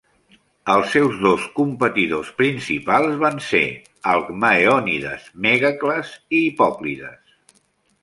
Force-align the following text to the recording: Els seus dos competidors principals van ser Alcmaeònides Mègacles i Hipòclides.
Els 0.75 0.87
seus 0.95 1.19
dos 1.25 1.45
competidors 1.59 2.31
principals 2.41 3.21
van 3.25 3.39
ser 3.51 3.63
Alcmaeònides 4.17 5.31
Mègacles 5.47 6.19
i 6.41 6.45
Hipòclides. 6.51 7.41